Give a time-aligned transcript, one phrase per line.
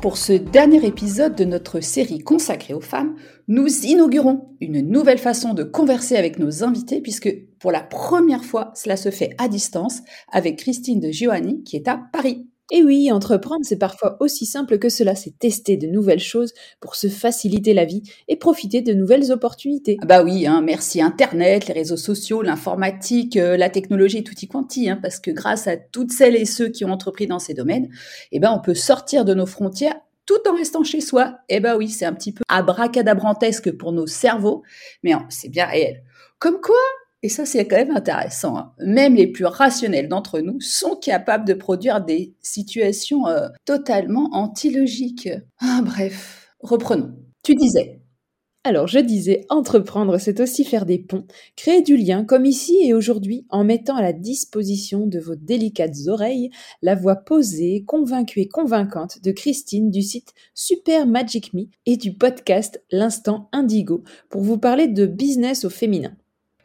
[0.00, 3.16] Pour ce dernier épisode de notre série consacrée aux femmes,
[3.48, 7.30] nous inaugurons une nouvelle façon de converser avec nos invités puisque
[7.60, 10.00] pour la première fois, cela se fait à distance
[10.32, 12.46] avec Christine de Giovanni qui est à Paris.
[12.72, 16.94] Et oui, entreprendre, c'est parfois aussi simple que cela, c'est tester de nouvelles choses pour
[16.94, 19.98] se faciliter la vie et profiter de nouvelles opportunités.
[20.02, 24.46] Ah bah oui, hein, merci Internet, les réseaux sociaux, l'informatique, euh, la technologie, tout y
[24.46, 27.54] quanti, hein, parce que grâce à toutes celles et ceux qui ont entrepris dans ces
[27.54, 27.88] domaines,
[28.30, 31.38] eh ben on peut sortir de nos frontières tout en restant chez soi.
[31.48, 34.62] Eh ben oui, c'est un petit peu abracadabrantesque pour nos cerveaux,
[35.02, 36.04] mais c'est bien réel.
[36.38, 36.76] Comme quoi,
[37.22, 38.56] et ça, c'est quand même intéressant.
[38.56, 38.72] Hein.
[38.78, 45.28] Même les plus rationnels d'entre nous sont capables de produire des situations euh, totalement antilogiques.
[45.60, 47.14] Ah, bref, reprenons.
[47.42, 48.00] Tu disais.
[48.62, 52.92] Alors, je disais, entreprendre, c'est aussi faire des ponts, créer du lien, comme ici et
[52.92, 56.50] aujourd'hui, en mettant à la disposition de vos délicates oreilles
[56.82, 62.14] la voix posée, convaincue et convaincante de Christine du site Super Magic Me et du
[62.14, 66.14] podcast L'Instant Indigo pour vous parler de business au féminin.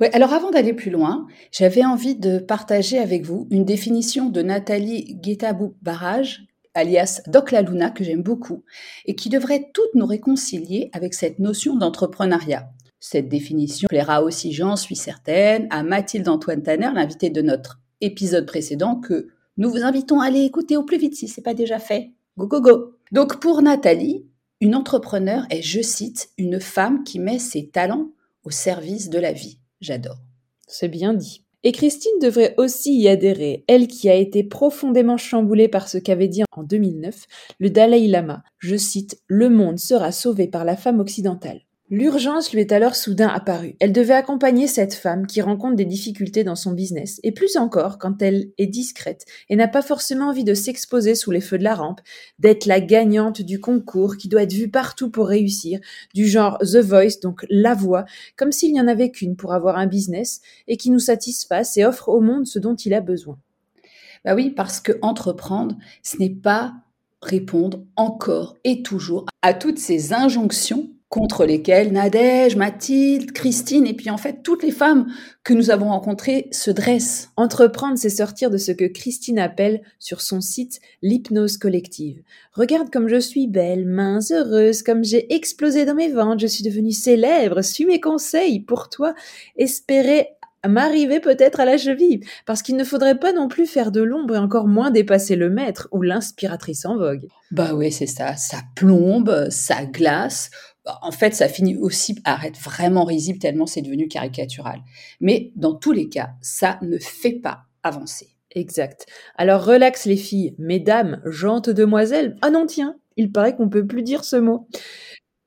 [0.02, 4.42] Ouais, alors avant d'aller plus loin, j'avais envie de partager avec vous une définition de
[4.42, 8.64] Nathalie Guetabou Barrage, alias Doc La Luna, que j'aime beaucoup,
[9.06, 12.70] et qui devrait toutes nous réconcilier avec cette notion d'entrepreneuriat.
[13.00, 18.46] Cette définition plaira aussi, j'en suis certaine, à Mathilde Antoine Tanner, l'invitée de notre épisode
[18.46, 21.54] précédent, que nous vous invitons à aller écouter au plus vite si ce n'est pas
[21.54, 22.12] déjà fait.
[22.38, 22.94] Go, go, go.
[23.14, 24.26] Donc pour Nathalie,
[24.60, 28.10] une entrepreneur est, je cite, une femme qui met ses talents
[28.44, 29.60] au service de la vie.
[29.82, 30.20] J'adore.
[30.68, 31.46] C'est bien dit.
[31.64, 36.28] Et Christine devrait aussi y adhérer, elle qui a été profondément chamboulée par ce qu'avait
[36.28, 37.26] dit en 2009
[37.60, 38.44] le Dalai Lama.
[38.60, 41.62] Je cite Le monde sera sauvé par la femme occidentale.
[41.92, 43.76] L'urgence lui est alors soudain apparue.
[43.80, 48.00] Elle devait accompagner cette femme qui rencontre des difficultés dans son business, et plus encore
[48.00, 51.64] quand elle est discrète et n'a pas forcément envie de s'exposer sous les feux de
[51.64, 52.02] la rampe,
[52.40, 55.80] d'être la gagnante du concours qui doit être vue partout pour réussir,
[56.16, 59.78] du genre The Voice, donc la voix, comme s'il n'y en avait qu'une pour avoir
[59.78, 63.38] un business et qui nous satisfasse et offre au monde ce dont il a besoin.
[64.24, 66.74] Bah oui, parce que entreprendre, ce n'est pas
[67.22, 74.10] répondre encore et toujours à toutes ces injonctions contre lesquels Nadège, Mathilde, Christine et puis
[74.10, 75.08] en fait toutes les femmes
[75.44, 77.30] que nous avons rencontrées se dressent.
[77.38, 82.22] Entreprendre, c'est sortir de ce que Christine appelle sur son site l'hypnose collective.
[82.54, 86.64] Regarde comme je suis belle, mince, heureuse, comme j'ai explosé dans mes ventes, je suis
[86.64, 89.14] devenue célèbre, suis mes conseils pour toi,
[89.56, 90.30] espérer
[90.68, 94.36] m'arriver peut-être à la cheville, parce qu'il ne faudrait pas non plus faire de l'ombre
[94.36, 97.28] et encore moins dépasser le maître ou l'inspiratrice en vogue.
[97.52, 100.50] Bah oui, c'est ça, ça plombe, ça glace,
[101.02, 104.82] en fait, ça finit aussi par être vraiment risible tellement c'est devenu caricatural.
[105.20, 108.30] Mais dans tous les cas, ça ne fait pas avancer.
[108.52, 109.06] Exact.
[109.36, 112.38] Alors relax les filles, mesdames, gentes demoiselles.
[112.42, 114.68] Ah non tiens, il paraît qu'on peut plus dire ce mot.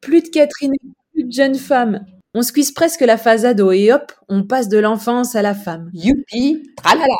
[0.01, 0.75] Plus de Catherine,
[1.13, 2.05] plus de jeune femme.
[2.35, 5.91] On squeeze presque la phase ado et hop, on passe de l'enfance à la femme.
[5.95, 7.17] Youpi, tralala.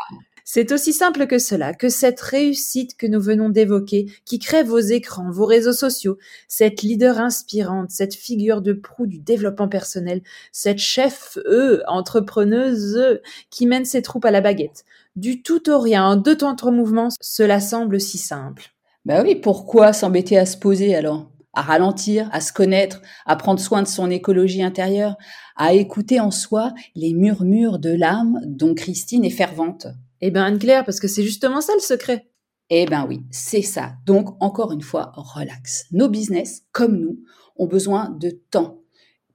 [0.51, 4.79] C'est aussi simple que cela, que cette réussite que nous venons d'évoquer, qui crée vos
[4.79, 6.17] écrans, vos réseaux sociaux,
[6.47, 10.21] cette leader inspirante, cette figure de proue du développement personnel,
[10.51, 13.19] cette chef, eux, entrepreneuse,
[13.51, 14.85] qui mène ses troupes à la baguette.
[15.15, 18.71] Du tout au rien, en deux temps trois mouvements, cela semble si simple.
[19.05, 21.29] Ben oui, pourquoi s'embêter à se poser alors?
[21.53, 25.17] À ralentir, à se connaître, à prendre soin de son écologie intérieure,
[25.55, 29.87] à écouter en soi les murmures de l'âme dont Christine est fervente.
[30.21, 32.29] Eh bien, Anne-Claire, parce que c'est justement ça le secret.
[32.69, 33.93] Eh bien oui, c'est ça.
[34.05, 35.85] Donc, encore une fois, relax.
[35.91, 37.19] Nos business, comme nous,
[37.57, 38.79] ont besoin de temps,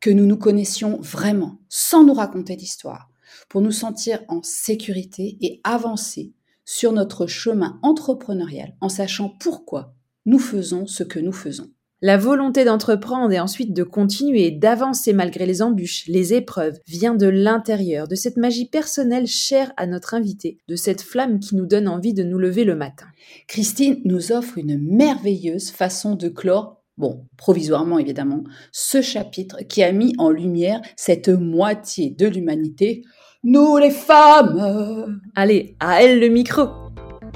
[0.01, 3.11] que nous nous connaissions vraiment, sans nous raconter d'histoire,
[3.49, 6.33] pour nous sentir en sécurité et avancer
[6.65, 9.95] sur notre chemin entrepreneurial en sachant pourquoi
[10.27, 11.71] nous faisons ce que nous faisons.
[12.07, 17.27] La volonté d'entreprendre et ensuite de continuer, d'avancer malgré les embûches, les épreuves, vient de
[17.27, 21.89] l'intérieur, de cette magie personnelle chère à notre invité, de cette flamme qui nous donne
[21.89, 23.07] envie de nous lever le matin.
[23.49, 29.91] Christine nous offre une merveilleuse façon de clore bon, provisoirement évidemment, ce chapitre qui a
[29.91, 33.03] mis en lumière cette moitié de l'humanité,
[33.45, 35.23] nous les femmes.
[35.35, 36.69] Allez, à elle le micro.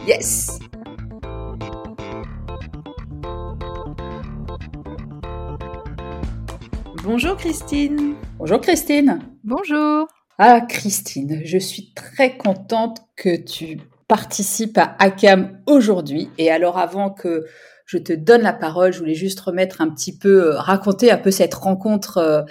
[0.07, 0.59] Yes.
[7.11, 8.17] Bonjour Christine.
[8.39, 9.21] Bonjour Christine.
[9.43, 10.07] Bonjour.
[10.37, 16.29] Ah, Christine, je suis très contente que tu participes à ACAM aujourd'hui.
[16.37, 17.47] Et alors, avant que
[17.87, 21.17] je te donne la parole, je voulais juste remettre un petit peu, euh, raconter un
[21.17, 22.43] peu cette rencontre euh,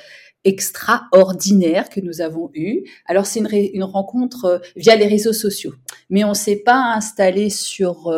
[0.44, 2.82] extraordinaire que nous avons eue.
[3.06, 5.76] Alors, c'est une, une, rencontre euh, via les réseaux sociaux,
[6.10, 8.12] mais on s'est pas installé sur,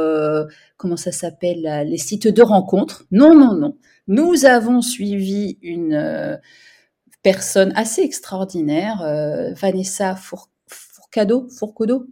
[0.78, 3.04] comment ça s'appelle, les sites de rencontres.
[3.12, 3.76] Non, non, non.
[4.10, 6.40] Nous avons suivi une
[7.22, 12.08] personne assez extraordinaire, euh, Vanessa Fourcado, Fourcado,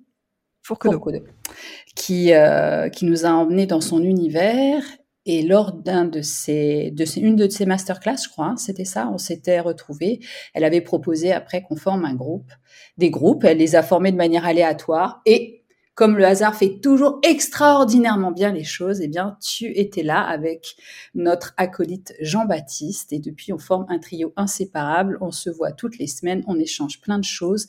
[1.95, 4.83] qui, euh, qui nous a emmenés dans son univers.
[5.25, 9.09] Et lors d'un de ces, de une de ses masterclass, je crois, hein, c'était ça,
[9.11, 10.19] on s'était retrouvés.
[10.53, 12.49] Elle avait proposé après qu'on forme un groupe,
[12.97, 13.43] des groupes.
[13.43, 15.21] Elle les a formés de manière aléatoire.
[15.25, 15.56] Et
[15.97, 20.75] comme le hasard fait toujours extraordinairement bien les choses, eh bien, tu étais là avec
[21.15, 25.17] notre acolyte Jean-Baptiste et depuis, on forme un trio inséparable.
[25.21, 27.65] On se voit toutes les semaines, on échange plein de choses,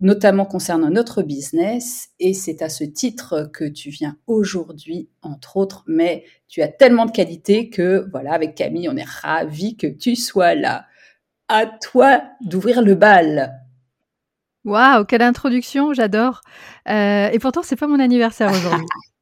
[0.00, 2.08] notamment concernant notre business.
[2.18, 7.06] Et c'est à ce titre que tu viens aujourd'hui, entre autres, mais tu as tellement
[7.06, 10.86] de qualités que, voilà, avec Camille, on est ravis que tu sois là.
[11.46, 13.61] À toi d'ouvrir le bal.
[14.64, 16.40] Waouh, quelle introduction, j'adore.
[16.88, 18.86] Euh, et pourtant, c'est pas mon anniversaire aujourd'hui.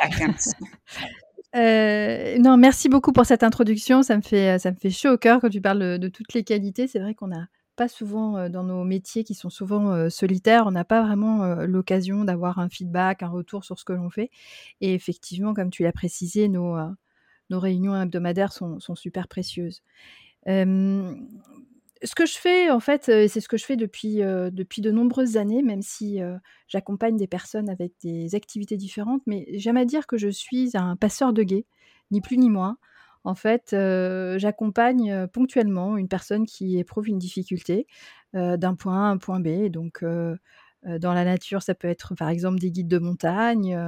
[1.56, 4.02] euh, non, merci beaucoup pour cette introduction.
[4.02, 6.42] Ça me fait, ça me fait chaud au cœur quand tu parles de, toutes les
[6.42, 6.88] qualités.
[6.88, 7.46] C'est vrai qu'on n'a
[7.76, 11.54] pas souvent euh, dans nos métiers qui sont souvent euh, solitaires, on n'a pas vraiment
[11.64, 14.30] l'occasion d'avoir un feedback, un retour sur ce que l'on fait.
[14.80, 16.76] Et effectivement, comme tu l'as précisé, nos,
[17.50, 19.82] nos réunions hebdomadaires sont, sont super précieuses
[22.04, 25.36] ce que je fais, en fait, c'est ce que je fais depuis, depuis de nombreuses
[25.36, 26.20] années, même si
[26.68, 30.96] j'accompagne des personnes avec des activités différentes, mais j'aime à dire que je suis un
[30.96, 31.66] passeur de guet,
[32.10, 32.76] ni plus ni moins.
[33.24, 37.86] En fait, j'accompagne ponctuellement une personne qui éprouve une difficulté
[38.34, 39.68] d'un point A à un point B.
[39.68, 43.78] Donc, dans la nature, ça peut être par exemple des guides de montagne,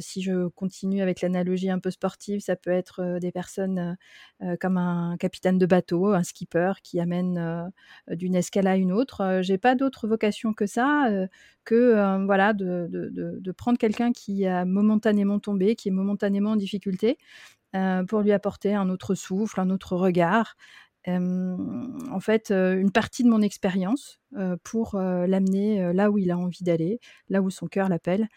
[0.00, 3.96] si je continue avec l'analogie un peu sportive, ça peut être des personnes
[4.60, 7.70] comme un capitaine de bateau, un skipper qui amène
[8.08, 9.40] d'une escale à une autre.
[9.42, 11.08] J'ai pas d'autre vocation que ça,
[11.64, 17.18] que voilà de, prendre quelqu'un qui a momentanément tombé, qui est momentanément en difficulté,
[18.08, 20.56] pour lui apporter un autre souffle, un autre regard,
[21.06, 24.20] en fait une partie de mon expérience
[24.64, 28.28] pour l'amener là où il a envie d'aller, là où son cœur l'appelle,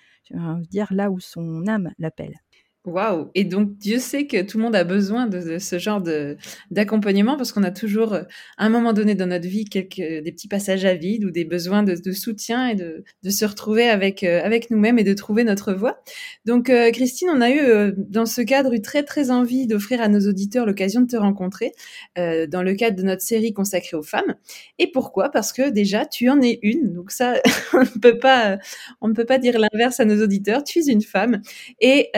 [0.69, 2.39] dire là où son âme l'appelle.
[2.85, 6.03] Waouh Et donc, Dieu sait que tout le monde a besoin de, ce genre
[6.69, 8.23] d'accompagnement parce qu'on a toujours, euh,
[8.57, 11.45] à un moment donné dans notre vie, quelques des petits passages à vide ou des
[11.45, 15.43] besoins de, soutien et de, de, se retrouver avec euh, avec nous-mêmes et de trouver
[15.43, 16.03] notre voie.
[16.45, 20.07] Donc, euh, Christine, on a eu dans ce cadre eu très très envie d'offrir à
[20.07, 21.71] nos auditeurs l'occasion de te rencontrer
[22.15, 24.35] dans le cadre de notre série consacrée aux femmes.
[24.79, 25.29] Et pourquoi?
[25.29, 26.93] Parce que déjà, tu en es une.
[26.93, 27.35] Donc ça,
[27.73, 28.57] on ne peut pas
[29.01, 30.63] on ne peut pas dire l'inverse à nos auditeurs.
[30.63, 31.41] Tu es une femme
[31.81, 32.11] et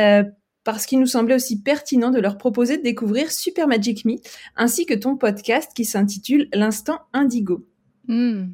[0.68, 4.16] parce qu'il nous semblait aussi pertinent de leur proposer de découvrir Super Magic Me,
[4.58, 7.66] ainsi que ton podcast qui s'intitule L'instant indigo.
[8.10, 8.48] Hmm.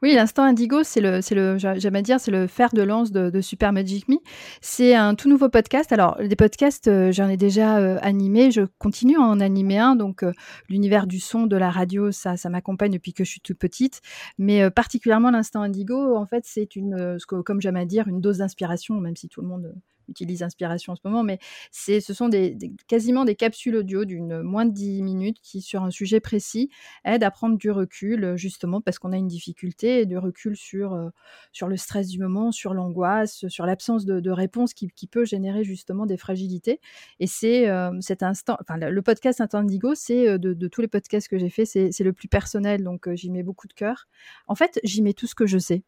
[0.00, 3.40] Oui, l'instant indigo, c'est le, c'est le, j'aime dire, c'est le fer de lance de,
[3.40, 4.18] Super Magic Me.
[4.60, 5.90] C'est un tout nouveau podcast.
[5.90, 8.52] Alors, des podcasts, euh, j'en ai déjà euh, animé.
[8.52, 9.96] Je continue à en animer un.
[9.96, 10.30] Donc, euh,
[10.68, 14.02] l'univers du son, de la radio, ça, ça m'accompagne depuis que je suis toute petite.
[14.38, 19.00] Mais particulièrement l'instant indigo, en fait, c'est une, comme j'aime à dire, une dose d'inspiration,
[19.00, 19.74] même si tout le monde
[20.08, 21.38] utilise Inspiration en ce moment, mais
[21.70, 25.82] c'est, ce sont des, quasiment des capsules audio d'une moins de 10 minutes qui, sur
[25.82, 26.70] un sujet précis,
[27.04, 30.94] aident à prendre du recul, justement parce qu'on a une difficulté, et du recul sur,
[30.94, 31.08] euh,
[31.52, 36.04] sur le stress du moment, sur l'angoisse, sur l'absence de, réponse qui, peut générer justement
[36.04, 36.80] des fragilités.
[37.20, 41.28] Et c'est euh, cet instant, enfin, le podcast Indigo, c'est euh, de, tous les podcasts
[41.28, 44.08] que j'ai fait, c'est le plus personnel, donc j'y mets beaucoup de cœur.
[44.48, 45.82] En fait, j'y mets tout ce que je sais,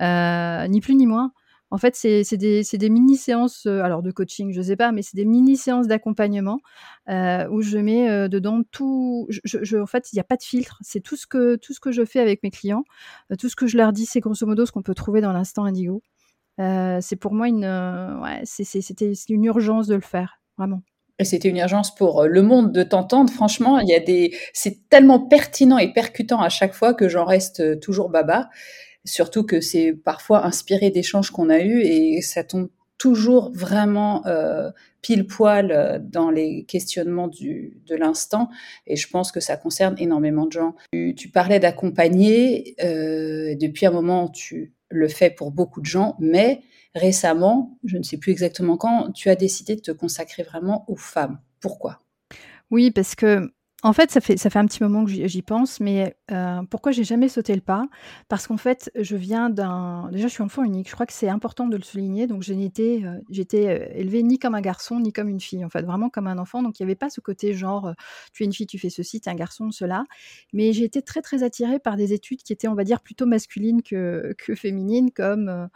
[0.00, 1.32] ni plus ni moins.
[1.70, 5.16] En fait, c'est des, mini-séances, euh, alors de coaching, je ne sais pas, mais c'est
[5.16, 6.60] des mini-séances d'accompagnement
[7.08, 9.26] euh, où je mets euh, dedans tout.
[9.28, 10.78] Je, en fait, il n'y a pas de filtre.
[10.82, 12.84] C'est tout, ce que, tout ce que je fais avec mes clients.
[13.38, 15.64] tout ce que je leur dis, c'est grosso modo ce qu'on peut trouver dans l'instant
[15.64, 16.02] indigo.
[16.58, 20.82] c'est pour moi une, c'était une urgence de le faire, vraiment.
[21.18, 23.32] Et c'était une urgence pour le monde de t'entendre.
[23.32, 27.24] Franchement, il y a des, c'est tellement pertinent et percutant à chaque fois que j'en
[27.24, 28.50] reste toujours baba.
[29.06, 34.70] Surtout que c'est parfois inspiré d'échanges qu'on a eus et ça tombe toujours vraiment euh,
[35.02, 38.48] pile poil euh, dans les questionnements du, de l'instant
[38.86, 40.74] et je pense que ça concerne énormément de gens.
[40.92, 46.62] Tu, parlais d'accompagner, euh, depuis un moment tu le fais pour beaucoup de gens, mais
[46.94, 50.96] récemment, je ne sais plus exactement quand, tu as décidé de te consacrer vraiment aux
[50.96, 51.38] femmes.
[51.60, 52.00] Pourquoi?
[52.70, 53.50] Oui, parce que
[53.82, 56.92] En fait, ça fait ça fait un petit moment que j'y pense, mais heu, pourquoi
[56.92, 57.86] j'ai jamais sauté le pas?
[58.28, 60.88] Parce qu'en fait, je viens d'un déjà, je suis enfant unique.
[60.88, 62.26] Je crois que c'est important de le souligner.
[62.26, 65.62] Donc je n'étais, heu, j'étais, heu, élevée ni comme un garçon, ni comme une fille,
[65.64, 66.62] en fait, vraiment comme un enfant.
[66.62, 67.94] Donc il y avait pas ce côté genre, heu,
[68.32, 70.04] tu es une fille, tu fais ceci, tu es un garçon, cela.
[70.54, 73.26] Mais j'ai été très, très attirée par des études qui étaient, on va dire, plutôt
[73.26, 75.66] masculines que féminines, comme, heu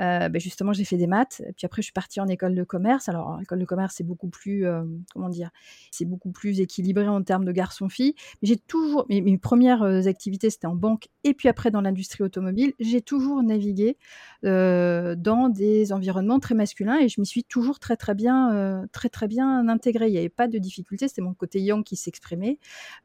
[0.00, 1.42] euh, ben justement, j'ai fait des maths.
[1.56, 3.08] Puis après, je suis partie en école de commerce.
[3.08, 4.82] Alors, l'école de commerce, c'est beaucoup plus, euh,
[5.12, 5.50] comment dire,
[5.90, 8.14] c'est beaucoup plus équilibré en termes de garçon-fille.
[8.42, 12.24] Mais j'ai toujours, mes, premières euh, activités, c'était en banque et puis après dans l'industrie
[12.24, 12.72] automobile.
[12.80, 13.96] J'ai toujours navigué
[14.42, 19.26] dans des environnements très masculins et je m'y suis toujours très très bien, très très
[19.26, 20.08] bien intégrée.
[20.08, 21.08] Il n'y avait pas de difficulté.
[21.08, 22.58] C'était mon côté yang qui s'exprimait.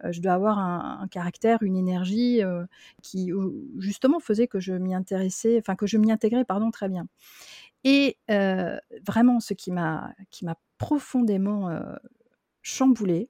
[0.10, 2.42] Je dois avoir un, un, caractère, une énergie
[3.02, 3.32] qui
[3.78, 7.08] justement faisait que je m'y intéressais, enfin que je m'y intégrais, pardon très bien.
[7.84, 8.18] Et
[9.06, 10.14] vraiment, ce qui m'a
[10.78, 11.96] profondément euh,
[12.62, 13.30] chamboulé,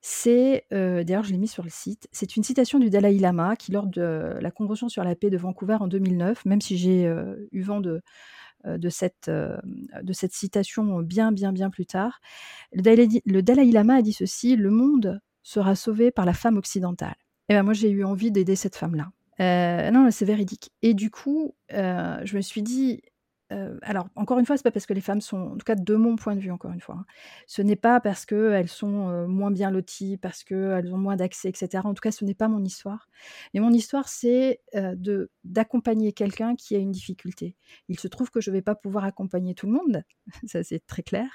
[0.00, 2.08] c'est d'ailleurs je l'ai mis sur le site.
[2.10, 5.36] C'est une citation du Dalai Lama qui, lors de la Convention sur la paix de
[5.36, 7.04] Vancouver en 2009, même si j'ai
[7.52, 8.02] eu vent de
[8.88, 12.20] cette, de cette citation bien, bien, bien plus tard.
[12.72, 17.14] Le Dalai, Lama a dit ceci Le monde sera sauvé par la femme occidentale.
[17.48, 19.10] Et ben moi, j'ai eu envie d'aider cette femme-là.
[19.42, 20.70] Euh, non, c'est véridique.
[20.82, 23.02] Et du coup, euh, je me suis dit,
[23.52, 25.74] euh, alors encore une fois, c'est pas parce que les femmes sont, en tout cas
[25.74, 27.06] de mon point de vue, encore une fois, hein,
[27.48, 31.84] ce n'est pas parce qu'elles sont moins bien loties, parce qu'elles ont moins d'accès, etc.
[31.84, 33.08] En tout cas, ce n'est pas mon histoire.
[33.52, 37.56] Mais mon histoire, c'est de d'accompagner quelqu'un qui a une difficulté.
[37.88, 40.04] Il se trouve que je ne vais pas pouvoir accompagner tout le monde,
[40.46, 41.28] ça c'est très clair.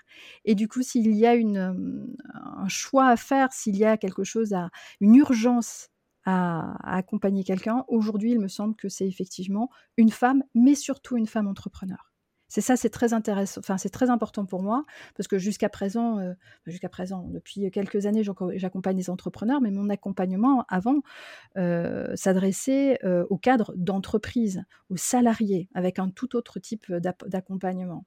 [0.45, 4.23] Et du coup, s'il y a une, un choix à faire, s'il y a quelque
[4.23, 4.69] chose à
[5.01, 5.89] une urgence
[6.27, 7.85] à, accompagner quelqu'un.
[7.87, 12.11] Aujourd'hui, il me semble que c'est effectivement une femme, mais surtout une femme entrepreneur.
[12.49, 13.59] C'est ça, c'est très intéressant.
[13.59, 14.85] Enfin, c'est très important pour moi
[15.15, 16.33] parce que jusqu'à présent, euh,
[16.65, 18.23] jusqu'à présent, depuis quelques années,
[18.55, 21.01] j'accompagne des entrepreneurs, mais mon accompagnement avant
[21.57, 26.91] euh, s'adressait euh, au cadre d'entreprise, aux salariés, avec un tout autre type
[27.25, 28.05] d'accompagnement.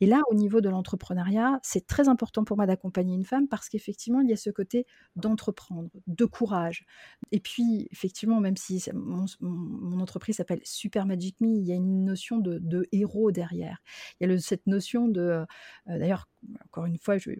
[0.00, 3.68] Et là, au niveau de l'entrepreneuriat, c'est très important pour moi d'accompagner une femme parce
[3.68, 6.86] qu'effectivement, il y a ce côté d'entreprendre, de courage.
[7.30, 12.04] Et puis, effectivement, même si mon, entreprise s'appelle Super Magic Me, il y a une
[12.04, 13.81] notion de héros derrière.
[14.20, 15.20] Il y a cette notion de.
[15.20, 15.44] Euh,
[15.86, 16.28] D'ailleurs,
[16.64, 17.38] encore une fois, je vais,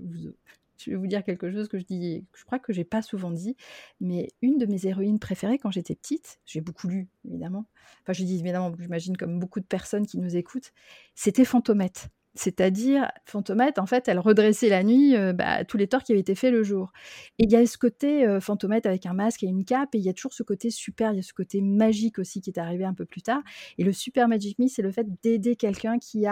[0.88, 3.56] vous, dire quelque chose que je dis, je crois que j'ai pas souvent dit,
[4.00, 7.66] mais une de mes héroïnes préférées quand j'étais petite, j'ai beaucoup lu évidemment.
[8.02, 10.72] Enfin, je dis évidemment, j'imagine comme beaucoup de personnes qui nous écoutent,
[11.14, 12.08] c'était Fantomette.
[12.34, 16.20] C'est-à-dire, Fantomette, en fait, elle redressait la nuit euh, bah, tous les torts qui avaient
[16.20, 16.92] été faits le jour.
[17.38, 19.98] Et il y a ce côté euh, Fantomette avec un masque et une cape, et
[19.98, 22.50] il y a toujours ce côté super, il y a ce côté magique aussi qui
[22.50, 23.42] est arrivé un peu plus tard.
[23.76, 26.24] Et le super Magic Me, c'est le fait d'aider quelqu'un qui,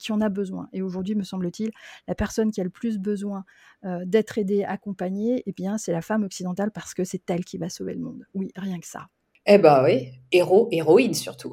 [0.00, 0.68] qui en a besoin.
[0.72, 1.70] Et aujourd'hui, me semble-t-il,
[2.08, 3.44] la personne qui a le plus besoin
[3.84, 7.58] euh, d'être aidée, accompagnée, eh bien, c'est la femme occidentale parce que c'est elle qui
[7.58, 8.26] va sauver le monde.
[8.34, 9.08] Oui, rien que ça.
[9.48, 11.52] Eh ben oui, héros, héroïne surtout.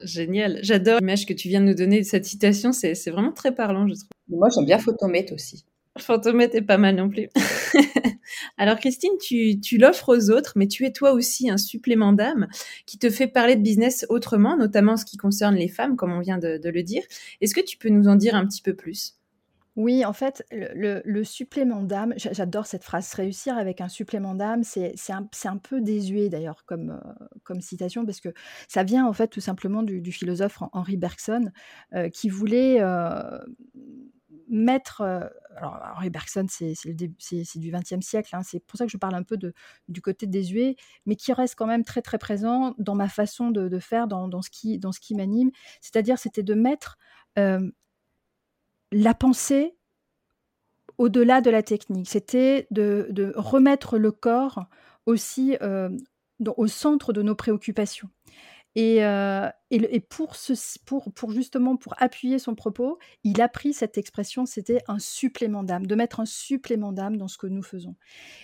[0.00, 3.54] Génial, j'adore l'image que tu viens de nous donner de cette citation, c'est vraiment très
[3.54, 4.08] parlant, je trouve.
[4.28, 5.66] Moi, j'aime bien Photomètre aussi.
[5.98, 7.28] Photomètre est pas mal non plus.
[8.58, 12.48] Alors Christine, tu, tu l'offres aux autres, mais tu es toi aussi un supplément d'âme
[12.86, 16.12] qui te fait parler de business autrement, notamment en ce qui concerne les femmes, comme
[16.12, 17.02] on vient de, de le dire.
[17.40, 19.14] Est-ce que tu peux nous en dire un petit peu plus?
[19.76, 24.94] Oui, en fait, le, supplément d'âme, j'adore cette phrase, réussir avec un supplément d'âme, c'est
[25.10, 28.28] un, peu désuet d'ailleurs comme, euh, comme citation, parce que
[28.68, 31.50] ça vient en fait tout simplement du, philosophe Henri Bergson,
[31.94, 33.38] euh, qui voulait euh,
[34.48, 35.02] mettre...
[35.56, 39.22] Alors Henri Bergson, c'est du XXe siècle, hein, c'est pour ça que je parle un
[39.24, 39.38] peu
[39.88, 40.76] du côté désuet,
[41.06, 44.42] mais qui reste quand même très très présent dans ma façon de, faire, dans, dans,
[44.42, 45.50] ce qui, dans ce qui m'anime,
[45.80, 46.96] c'est-à-dire c'était de mettre
[48.94, 49.76] la pensée
[50.98, 52.08] au-delà de la technique.
[52.08, 54.66] C'était de, remettre le corps
[55.06, 55.90] aussi euh,
[56.56, 58.08] au centre de nos préoccupations.
[58.76, 59.00] Et,
[60.08, 60.34] pour,
[61.30, 65.94] justement pour appuyer son propos, il a pris cette expression, c'était un supplément d'âme, de
[65.94, 67.96] mettre un supplément d'âme dans ce que nous faisons.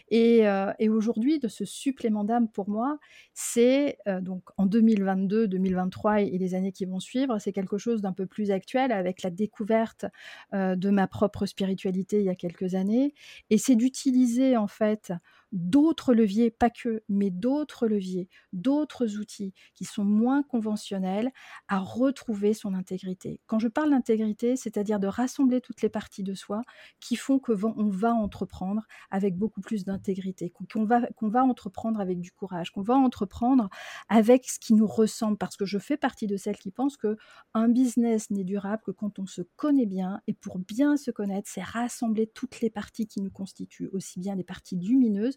[0.09, 0.45] Et,
[0.79, 2.99] et aujourd'hui, de ce supplément d'âme pour moi,
[3.35, 8.13] c'est donc en 2022, 2023 et, les années qui vont suivre, c'est quelque chose d'un
[8.13, 10.07] peu plus actuel avec la découverte
[10.53, 13.15] de ma propre spiritualité il y a quelques années.
[13.51, 15.13] Et c'est d'utiliser en fait
[15.53, 21.31] d'autres leviers, pas que, mais d'autres leviers, d'autres outils qui sont moins conventionnels
[21.69, 23.41] à retrouver son intégrité.
[23.47, 26.63] Quand je parle d'intégrité, c'est-à-dire de rassembler toutes les parties de soi
[27.01, 32.01] qui font que on va entreprendre avec beaucoup plus d'intégrité, qu'on va, qu'on va entreprendre
[32.01, 33.69] avec du courage, qu'on va entreprendre
[34.09, 37.17] avec ce qui nous ressemble, parce que je fais partie de celles qui pensent que
[37.55, 41.49] un business n'est durable que quand on se connaît bien, et pour bien se connaître,
[41.53, 45.37] c'est rassembler toutes les parties qui nous constituent, aussi bien les parties lumineuses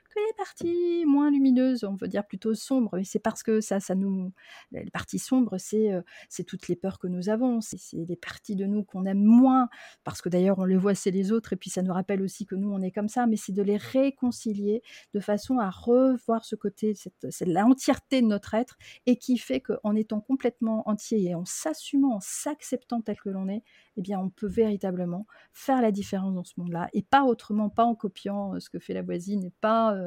[0.19, 2.97] les parties moins lumineuses, on veut dire plutôt sombres.
[2.97, 4.31] Et c'est parce que ça, ça nous,
[4.71, 6.01] les parties sombres, c'est euh,
[6.47, 9.69] toutes les peurs que nous avons, c'est les parties de nous qu'on aime moins,
[10.03, 12.45] parce que d'ailleurs on les voit c'est les autres, et puis ça nous rappelle aussi
[12.45, 13.27] que nous on est comme ça.
[13.27, 14.81] Mais c'est de les réconcilier
[15.13, 19.95] de façon à revoir ce côté, c'est l'entièreté de notre être, et qui fait qu'en
[19.95, 23.63] étant complètement entier et en s'assumant, en s'acceptant tel que l'on est,
[23.97, 27.85] eh bien on peut véritablement faire la différence dans ce monde-là, et pas autrement, pas
[27.85, 30.00] en copiant euh, ce que fait la voisine, et pas euh,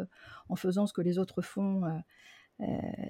[0.48, 1.84] en faisant ce que les autres font.
[1.84, 1.90] Euh,
[2.60, 2.64] euh,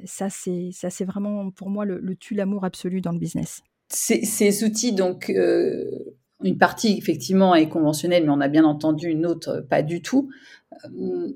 [0.04, 3.62] ça, c'est ça, c'est vraiment pour moi le, le tue l'amour absolu dans le business.
[3.88, 9.26] Ces, ces outils, donc, une partie effectivement est conventionnelle, mais on a bien entendu une
[9.26, 10.30] autre pas du tout.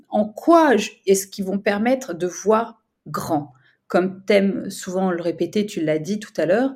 [0.09, 0.75] en quoi
[1.07, 3.53] est-ce qu'ils vont permettre de voir grand?
[3.89, 6.75] Comme thème souvent le répéter, tu l'as dit tout à l'heure.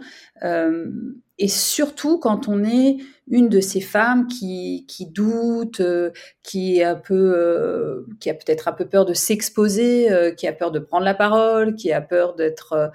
[1.38, 6.10] Et surtout quand on est une de ces femmes qui, qui doute, euh,
[6.44, 10.46] qui est un peu, euh, qui a peut-être un peu peur de s'exposer, euh, qui
[10.46, 12.92] a peur de prendre la parole, qui a peur d'être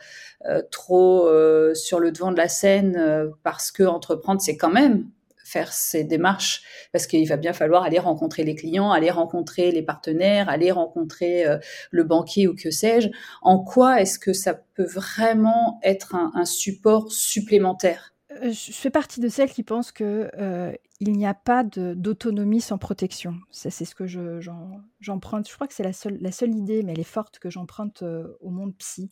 [0.71, 1.29] trop
[1.74, 5.07] sur le devant de la scène parce que entreprendre c'est quand même
[5.48, 9.82] faire ces démarches parce qu'il va bien falloir aller rencontrer les clients, aller rencontrer les
[9.82, 11.46] partenaires, aller rencontrer
[11.92, 13.10] le banquier ou que sais-je.
[13.42, 18.13] En quoi est-ce que ça peut vraiment être un, support supplémentaire?
[18.32, 22.62] Euh, je fais partie de celles qui pensent que euh, il n'y a pas d'autonomie
[22.62, 23.36] sans protection.
[23.51, 25.48] C'est ce que j'emprunte.
[25.48, 28.04] Je, crois que c'est la seule, la seule idée, mais elle est forte, que j'emprunte
[28.04, 29.10] euh, au monde psy.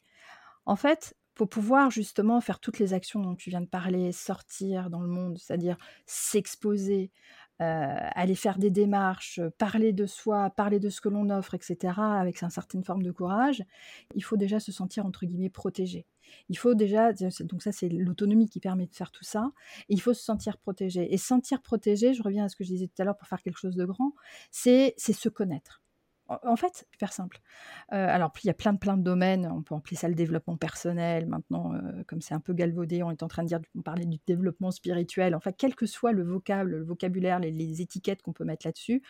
[0.65, 4.89] En fait, pour pouvoir justement faire toutes les actions dont tu viens de parler, sortir
[4.89, 7.11] dans le monde, c'est-à-dire s'exposer,
[7.59, 12.41] aller faire des démarches, parler de soi, parler de ce que l'on offre, etc., avec
[12.41, 13.63] une certaine forme de courage,
[14.13, 16.05] il faut déjà se sentir, entre guillemets, protégé.
[16.49, 19.51] Il faut déjà, donc ça c'est l'autonomie qui permet de faire tout ça,
[19.89, 21.13] il faut se sentir protégé.
[21.13, 23.41] Et sentir protégé, je reviens à ce que je disais tout à l'heure pour faire
[23.41, 24.13] quelque chose de grand,
[24.51, 25.84] c'est se connaître.
[26.27, 27.39] En fait, super simple.
[27.93, 29.47] Euh, alors, il y a plein de, plein de domaines.
[29.51, 31.27] On peut appeler ça le développement personnel.
[31.27, 34.71] Maintenant, euh, comme c'est un peu galvaudé, on est en train de dire, du développement
[34.71, 35.35] spirituel.
[35.35, 36.23] Enfin, quel que soit le
[36.83, 39.03] vocabulaire, les, les étiquettes qu'on peut mettre là-dessus,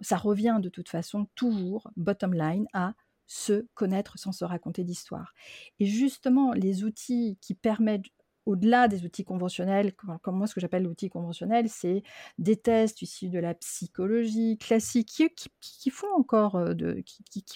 [0.00, 2.94] ça revient de toute façon toujours, bottom line, à
[3.26, 5.34] se connaître sans se raconter d'histoire.
[5.78, 8.06] Et justement, les outils qui permettent
[8.46, 12.02] au-delà des outils conventionnels, comme moi ce que j'appelle l'outil conventionnel, c'est
[12.38, 15.22] des tests issus de la psychologie classique
[15.60, 16.74] qui, font encore euh,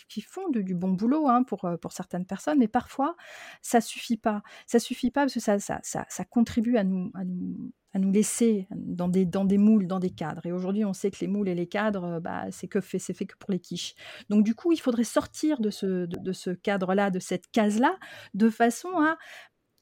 [0.09, 3.17] qui, font du bon boulot hein, pour, euh, pour certaines personnes, mais parfois
[3.63, 4.43] ça suffit pas.
[4.67, 7.11] Ça suffit pas parce que ça, contribue à nous,
[7.95, 10.45] laisser dans des, moules, dans des cadres.
[10.45, 13.15] Et aujourd'hui, on sait que les moules et les cadres, bah, c'est que fait, c'est
[13.15, 13.95] fait que pour les quiches.
[14.29, 17.97] Donc du coup, il faudrait sortir de ce cadre-là, de cette case-là,
[18.35, 19.17] de façon à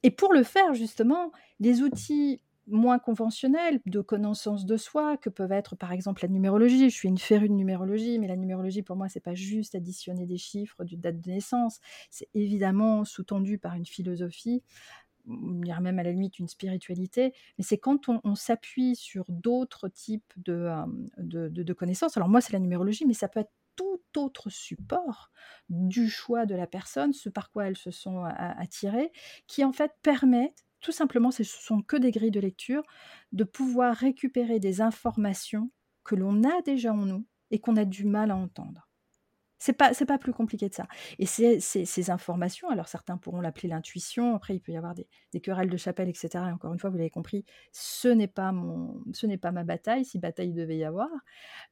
[0.05, 5.51] et pour le faire, justement, les outils moins conventionnels de connaissance de soi, que peuvent
[5.51, 6.91] être par exemple la numérologie.
[6.91, 10.27] Je suis une férue de numérologie, mais la numérologie pour moi, c'est pas juste additionner
[10.27, 11.79] des chiffres du date de naissance.
[12.11, 14.61] C'est évidemment sous-tendu par une philosophie,
[15.25, 20.69] même à la limite une spiritualité, mais c'est quand on, s'appuie sur d'autres types de,
[21.17, 22.15] de, de connaissances.
[22.15, 25.31] Alors moi, c'est la numérologie, mais ça peut être tout autre support
[25.69, 29.11] du choix de la personne, ce par quoi elles se sont attirées,
[29.47, 32.83] qui en fait permettent, tout simplement, ce sont que des grilles de lecture,
[33.31, 35.71] de pouvoir récupérer des informations
[36.03, 38.84] que l'on a déjà en nous et qu'on a du mal à entendre.
[39.65, 40.85] C'est pas, pas plus compliqué de ça.
[41.17, 45.07] Et ces, informations, alors certains pourront l'appeler l'intuition, après il peut y avoir des,
[45.41, 46.29] querelles de chapelle, etc.
[46.35, 48.53] Et encore une fois, vous l'avez compris, ce n'est pas
[49.41, 51.09] pas ma bataille, si bataille devait y avoir.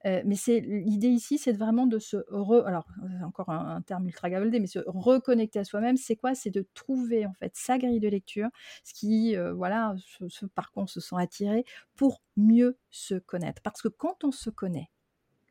[0.08, 2.18] Euh, mais l'idée ici, c'est vraiment de se
[2.66, 2.88] alors
[3.24, 5.96] encore un, terme ultra mais se reconnecter à soi-même.
[5.96, 6.34] C'est quoi?
[6.34, 8.50] C'est de trouver en fait sa grille de lecture,
[8.84, 9.94] ce qui, euh, voilà,
[10.28, 11.64] ce par quoi on se sent attiré,
[11.96, 13.62] pour mieux se connaître.
[13.62, 14.90] Parce que quand on se connaît,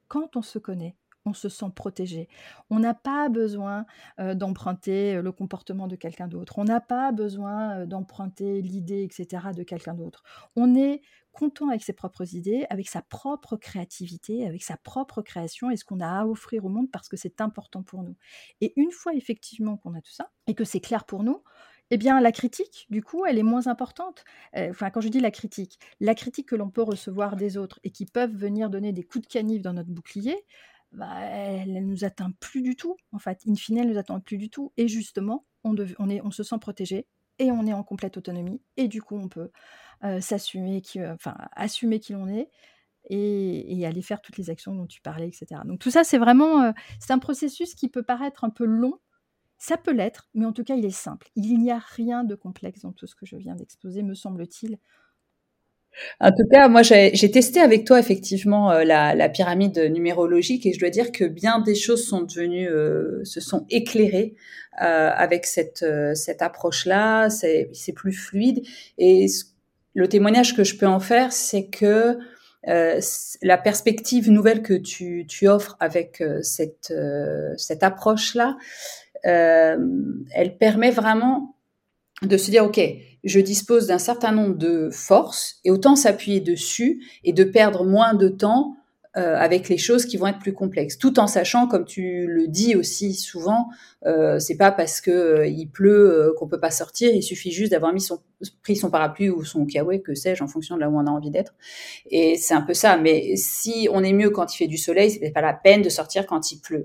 [0.09, 2.29] quand on se connaît, on se sent protégé.
[2.71, 3.87] On n'a pas besoin
[4.19, 6.59] d'emprunter le comportement de quelqu'un d'autre.
[6.59, 10.23] On n'a pas besoin d'emprunter l'idée, etc., de quelqu'un d'autre.
[10.57, 15.71] On est content avec ses propres idées, avec sa propre créativité, avec sa propre création
[15.71, 18.17] et ce qu'on a à offrir au monde parce que c'est important pour nous.
[18.61, 21.43] Et une fois effectivement qu'on a tout ça et que c'est clair pour nous,
[21.91, 24.25] eh bien, la critique, du coup, elle est moins importante.
[24.57, 27.91] enfin, quand je dis la critique, la critique que l'on peut recevoir des autres et
[27.91, 30.43] qui peuvent venir donner des coups de canif dans notre bouclier,
[30.93, 33.41] bah, elle ne nous atteint plus du tout, en fait.
[33.49, 34.73] In fine, elle ne nous atteint plus du tout.
[34.77, 37.07] Et justement, on, est, on se sent protégé
[37.39, 38.61] et on est en complète autonomie.
[38.77, 39.51] Et du coup, on peut
[40.05, 42.51] euh, s'assumer, qui, euh, enfin, assumer qui l'on est
[43.09, 45.61] et, aller faire toutes les actions dont tu parlais, etc.
[45.65, 48.99] Donc tout ça, c'est vraiment, euh, c'est un processus qui peut paraître un peu long.
[49.59, 51.31] Ça peut l'être, mais en tout cas, il est simple.
[51.37, 54.79] Il n'y a rien de complexe dans tout ce que je viens d'exposer, me semble-t-il.
[56.21, 60.79] En tout cas, moi, j'ai testé avec toi effectivement euh, la, pyramide numérologique et je
[60.79, 64.35] dois dire que bien des choses sont devenues, euh, se sont éclairées
[64.83, 67.29] euh, avec cette, cette approche-là.
[67.31, 68.63] C'est plus fluide.
[68.99, 69.27] Et
[69.95, 72.19] le témoignage que je peux en faire, c'est que
[72.65, 76.95] la perspective nouvelle que tu, tu offres avec cette,
[77.57, 78.57] cette approche-là,
[79.25, 81.57] elle permet vraiment
[82.23, 82.81] de se dire, OK,
[83.25, 88.15] je dispose d'un certain nombre de forces et autant s'appuyer dessus et de perdre moins
[88.15, 88.77] de temps
[89.17, 92.49] euh, avec les choses qui vont être plus complexes, tout en sachant, comme tu le
[92.49, 93.69] dis aussi souvent,
[94.07, 97.53] euh, c'est pas parce que euh, il pleut euh, qu'on peut pas sortir, il suffit
[97.53, 98.23] juste d'avoir mis son
[98.63, 101.11] pris son parapluie ou son kawaii, que sais-je, en fonction de là où on a
[101.11, 101.55] envie d'être.
[102.11, 102.97] Et c'est un peu ça.
[102.97, 105.89] Mais si on est mieux quand il fait du soleil, c'est pas la peine de
[105.89, 106.85] sortir quand il pleut,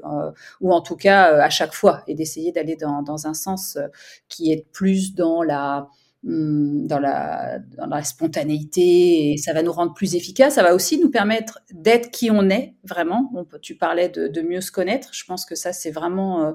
[0.62, 3.80] ou en tout cas à chaque fois, et d'essayer d'aller dans, dans un sens
[4.30, 5.88] qui est plus dans la
[6.28, 10.56] dans la, dans la spontanéité et ça va nous rendre plus efficaces.
[10.56, 13.32] Ça va aussi nous permettre d'être qui on est vraiment.
[13.62, 15.14] tu parlais de, mieux se connaître.
[15.14, 16.54] Je pense que ça c'est vraiment euh,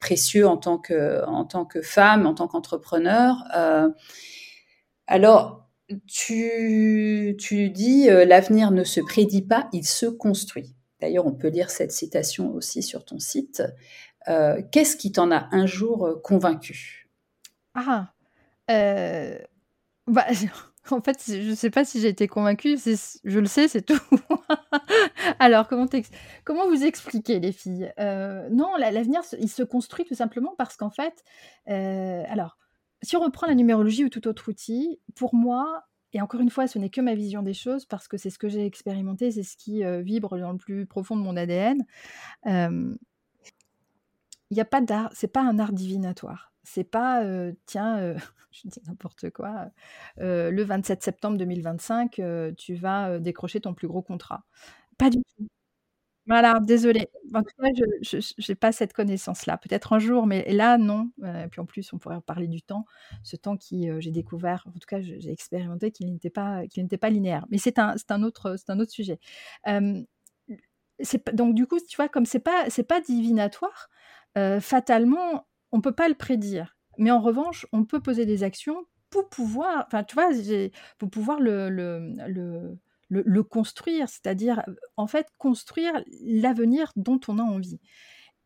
[0.00, 3.44] précieux en tant que femme, en tant qu'entrepreneur.
[3.54, 3.90] Euh,
[5.06, 5.68] alors
[6.06, 10.74] tu, tu dis euh, l'avenir ne se prédit pas, il se construit.
[11.00, 13.62] D'ailleurs, on peut lire cette citation aussi sur ton site.
[14.70, 17.08] Qu'est-ce qui t'en a un jour convaincu?
[17.74, 18.12] Ah,
[18.70, 19.38] euh,
[20.06, 20.26] bah,
[20.90, 22.76] en fait, je ne sais pas si j'ai été convaincue,
[23.24, 24.00] je le sais, c'est tout.
[25.38, 25.88] Alors, comment,
[26.68, 27.92] vous expliquer, les filles?
[27.98, 31.24] Euh, Non, l'avenir, il se construit tout simplement parce qu'en fait,
[31.68, 32.58] euh, alors,
[33.02, 36.66] si on reprend la numérologie ou tout autre outil, pour moi, et encore une fois,
[36.66, 39.44] ce n'est que ma vision des choses parce que c'est ce que j'ai expérimenté, c'est
[39.44, 41.84] ce qui vibre dans le plus profond de mon ADN.
[44.50, 46.49] Il n'y a pas d'art, c'est pas un art divinatoire.
[46.62, 47.22] C'est pas,
[47.66, 48.14] tiens,
[48.52, 49.70] je dis n'importe quoi,
[50.18, 52.20] le 27 septembre 2025,
[52.56, 54.44] tu vas décrocher ton plus gros contrat.
[54.98, 55.48] Pas du tout.
[56.26, 57.08] Voilà, désolée.
[57.34, 57.70] En tout cas,
[58.02, 58.18] je
[58.48, 59.58] n'ai pas cette connaissance-là.
[59.58, 61.10] Peut-être un jour, mais là, non.
[61.24, 62.84] Et puis en plus, on pourrait parler du temps,
[63.24, 67.10] ce temps qui, j'ai découvert, en tout cas, j'ai expérimenté qu'il n'était pas, qu'il pas
[67.10, 67.46] linéaire.
[67.50, 69.18] Mais c'est un, un, autre, un autre sujet.
[71.32, 73.88] donc du coup, tu vois, comme c'est pas, pas divinatoire,
[74.60, 76.76] fatalement, on peut pas le prédire.
[76.98, 80.30] Mais en revanche, on peut poser des actions pour pouvoir, enfin, tu vois,
[80.98, 84.62] pour pouvoir le, construire, c'est-à-dire,
[84.96, 87.80] en fait, construire l'avenir dont on a envie.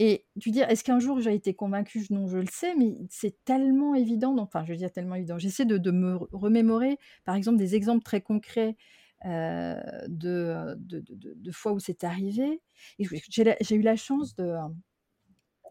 [0.01, 2.05] Et tu dis, est-ce qu'un jour j'ai été convaincue?
[2.11, 4.37] Non, je le sais, mais c'est tellement évident.
[4.39, 5.39] Enfin, je veux dire tellement évident.
[5.39, 8.77] J'essaie de, me remémorer, par exemple, des exemples très concrets
[9.25, 12.61] de, de, de, fois où c'est arrivé.
[12.99, 14.57] J'ai eu la chance de,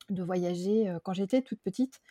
[0.10, 2.02] de voyager quand j'étais toute petite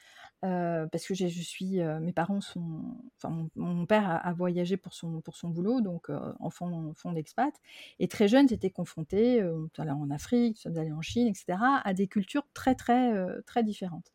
[0.42, 5.36] parce que je suis, mes parents sont, enfin mon, père a, voyagé pour son pour
[5.36, 7.54] son boulot, donc enfant, enfant d'expat.
[8.00, 12.46] Et très jeune, j'étais confrontée, on en Afrique, nous en Chine, etc., à des cultures
[12.54, 13.12] très très
[13.46, 14.10] très différentes.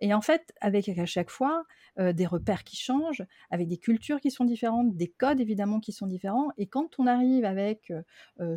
[0.00, 1.64] Et en fait, avec à chaque fois
[1.98, 6.06] des repères qui changent, avec des cultures qui sont différentes, des codes évidemment qui sont
[6.06, 6.48] différents.
[6.56, 7.92] Et quand on arrive avec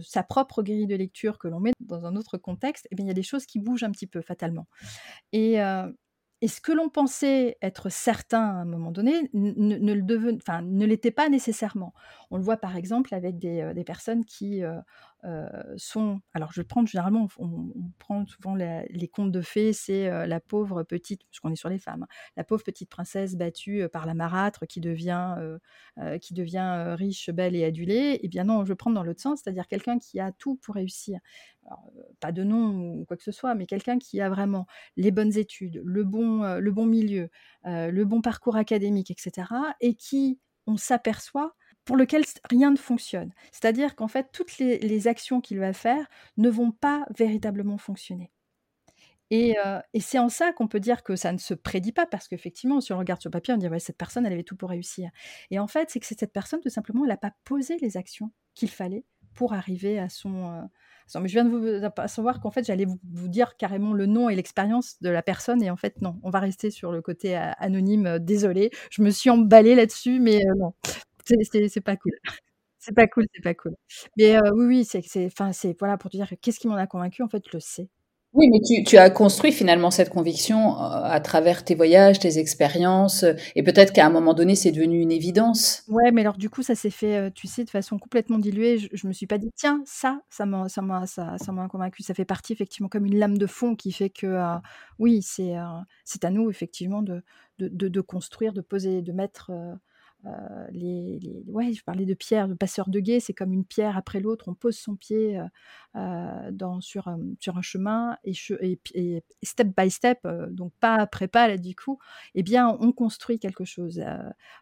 [0.01, 3.09] sa propre grille de lecture que l'on met dans un autre contexte, eh bien, il
[3.09, 4.67] y a des choses qui bougent un petit peu fatalement.
[5.33, 5.57] Et,
[6.47, 11.93] ce que l'on pensait être certain à un moment donné ne, l'était pas nécessairement.
[12.29, 14.61] On le voit par exemple avec des, personnes qui
[15.23, 16.21] euh, sont.
[16.33, 21.23] Alors je prends généralement, on, prend souvent les contes de fées, c'est la pauvre petite,
[21.25, 24.65] parce qu'on est sur les femmes, hein, la pauvre petite princesse battue par la marâtre
[24.67, 25.35] qui devient,
[26.21, 28.19] qui devient riche, belle et adulée.
[28.21, 31.19] Eh bien non, je prends dans l'autre sens, c'est-à-dire quelqu'un qui a tout pour réussir.
[32.19, 35.35] pas de nom ou quoi que ce soit, mais quelqu'un qui a vraiment les bonnes
[35.37, 37.29] études, le bon, le bon milieu,
[37.63, 39.47] le bon parcours académique, etc.
[39.81, 41.55] Et qui, on s'aperçoit,
[41.87, 43.31] pour lequel rien ne fonctionne.
[43.51, 48.29] C'est-à-dire qu'en fait, toutes les, actions qu'il va faire ne vont pas véritablement fonctionner.
[49.31, 52.27] Et, euh, c'est en ça qu'on peut dire que ça ne se prédit pas, parce
[52.27, 54.69] qu'effectivement, si on regarde sur papier, on dit ouais, cette personne, elle avait tout pour
[54.69, 55.09] réussir.
[55.49, 58.31] Et en fait, c'est que cette personne, tout simplement, elle n'a pas posé les actions
[58.53, 60.67] qu'il fallait pour arriver à son.
[61.15, 64.35] Euh, je viens de vous savoir qu'en fait, j'allais vous, dire carrément le nom et
[64.35, 67.51] l'expérience de la personne, et en fait, non, on va rester sur le côté euh,
[67.59, 68.19] anonyme.
[68.19, 70.73] Désolée, je me suis emballée là-dessus, mais non,
[71.27, 72.13] c'est pas cool.
[72.79, 73.75] C'est pas cool, c'est pas cool.
[74.17, 77.23] Mais oui, oui, c'est enfin, c'est voilà, pour te dire qu'est-ce qui m'en a convaincu,
[77.23, 77.89] en fait, je le sais.
[78.33, 83.25] Oui, mais tu, tu as construit finalement cette conviction à travers tes voyages, tes expériences,
[83.55, 85.83] et peut-être qu'à un moment donné, c'est devenu une évidence.
[85.87, 88.77] Ouais, mais alors du coup, ça s'est fait, tu sais, de façon complètement diluée.
[88.77, 91.67] Je, je me suis pas dit, tiens, ça, ça m'a, ça m'a, ça, ça m'a
[91.67, 92.03] convaincu.
[92.03, 94.37] Ça fait partie effectivement comme une lame de fond qui fait que,
[94.99, 95.55] oui, c'est,
[96.03, 97.23] c'est à nous effectivement de,
[97.59, 99.51] de, de, construire, de poser, de mettre
[100.23, 104.47] ouais, je parlais de pierre, de passeur de guet, c'est comme une pierre après l'autre,
[104.47, 105.39] on pose son pied
[105.93, 108.33] dans, sur, sur un chemin et,
[109.43, 111.99] step by step, donc pas après pas du coup,
[112.35, 114.03] eh bien on construit quelque chose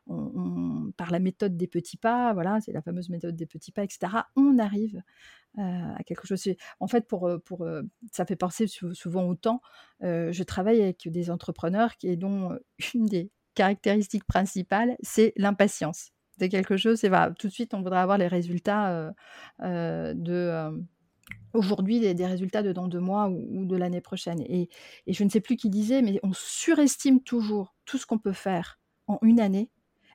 [0.05, 4.13] par la méthode des petits pas, voilà, c'est la fameuse méthode des petits pas, etc.
[4.35, 5.01] On arrive
[5.57, 6.43] à quelque chose.
[6.79, 7.29] En fait, pour,
[8.11, 9.61] ça fait penser souvent au temps.
[10.01, 12.57] je travaille avec des entrepreneurs qui, dont
[12.93, 16.11] une des caractéristique principale, c'est l'impatience.
[16.37, 17.01] C'est quelque chose,
[17.39, 19.11] tout de suite, on voudrait avoir les résultats euh,
[19.61, 20.71] euh, de euh,
[21.53, 24.41] aujourd'hui, des, résultats de dans deux mois ou, de l'année prochaine.
[24.41, 24.69] Et,
[25.07, 28.79] je ne sais plus qui disait, mais on surestime toujours tout ce qu'on peut faire
[29.07, 29.69] en une année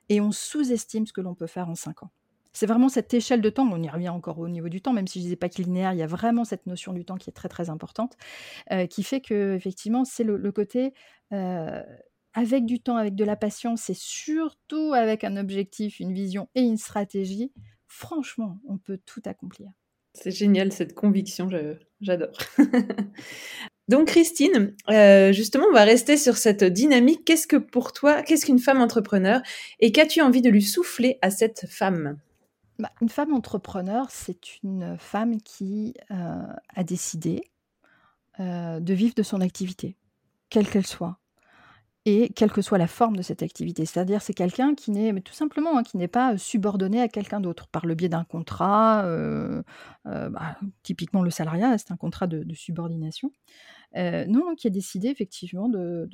[0.09, 2.11] et on sous-estime ce que l'on peut faire en cinq ans.
[2.53, 5.07] C'est vraiment cette échelle de temps, on y revient encore au niveau du temps, même
[5.07, 7.15] si je ne disais pas qu'il linéaire, il y a vraiment cette notion du temps
[7.15, 8.17] qui est très très importante,
[8.89, 10.93] qui fait que effectivement c'est le, côté
[12.33, 16.61] avec du temps, avec de la patience et surtout avec un objectif, une vision et
[16.61, 17.51] une stratégie,
[17.87, 19.69] franchement, on peut tout accomplir.
[20.13, 21.49] C'est génial cette conviction,
[22.01, 22.37] j'adore.
[23.87, 27.25] Donc Christine, euh, justement, on va rester sur cette dynamique.
[27.25, 29.41] Qu'est-ce que pour toi, qu'est-ce qu'une femme entrepreneur
[29.79, 32.17] et qu'as-tu envie de lui souffler à cette femme?
[32.79, 36.41] Bah, Une femme entrepreneur, c'est une femme qui euh,
[36.73, 37.43] a décidé
[38.39, 39.97] euh, de vivre de son activité,
[40.49, 41.20] quelle qu'elle soit
[42.05, 43.85] et quelle que soit la forme de cette activité.
[43.85, 47.67] C'est-à-dire, c'est quelqu'un qui n'est, tout simplement, hein, qui n'est pas subordonné à quelqu'un d'autre
[47.67, 49.03] par le biais d'un contrat.
[50.05, 53.31] Bah, typiquement, le salariat, c'est un contrat de, subordination.
[53.95, 56.09] non, qui a décidé effectivement de,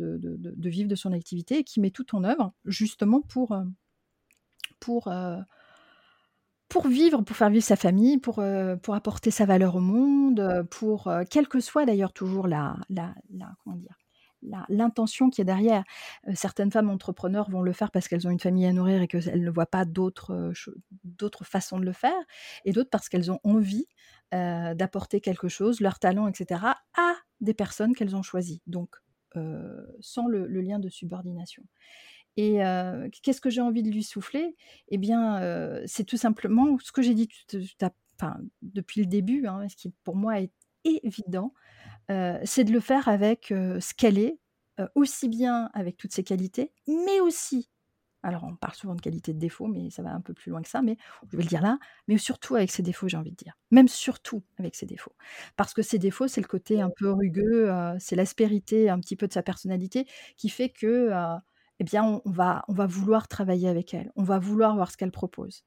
[0.59, 3.57] vivre de son activité et qui met tout en œuvre justement pour,
[6.85, 8.43] vivre, pour faire vivre sa famille, pour,
[8.83, 13.53] pour apporter sa valeur au monde, pour, quelle que soit d'ailleurs toujours la, la, la
[13.63, 13.97] comment dire,
[14.69, 15.83] l'intention qui est derrière.
[16.33, 19.43] certaines femmes entrepreneurs vont le faire parce qu'elles ont une famille à nourrir et qu'elles
[19.43, 20.53] ne voient pas d'autres
[21.43, 22.19] façons de le faire,
[22.65, 23.87] et d'autres parce qu'elles ont envie
[24.31, 26.61] d'apporter quelque chose, leur talent, etc.,
[26.97, 28.61] à des personnes qu'elles ont choisies.
[28.67, 28.95] Donc,
[29.99, 31.63] sans le, lien de subordination.
[32.35, 32.59] Et
[33.23, 34.55] qu'est-ce que j'ai envie de lui souffler?
[34.89, 37.29] Eh bien, c'est tout simplement ce que j'ai dit
[38.61, 40.51] depuis le début, hein, ce qui pour moi est
[40.83, 41.53] évident,
[42.09, 44.37] c'est de le faire avec ce qu'elle est,
[44.95, 47.69] aussi bien avec toutes ses qualités, mais aussi,
[48.23, 50.61] alors on parle souvent de qualité de défaut, mais ça va un peu plus loin
[50.61, 50.97] que ça, mais
[51.31, 53.57] je vais le dire là, mais surtout avec ses défauts, j'ai envie de dire.
[53.71, 55.13] Même surtout avec ses défauts.
[55.55, 59.27] Parce que ses défauts, c'est le côté un peu rugueux, c'est l'aspérité un petit peu
[59.27, 61.09] de sa personnalité qui fait que
[61.79, 64.97] eh bien, on, va, on va vouloir travailler avec elle, on va vouloir voir ce
[64.97, 65.63] qu'elle propose.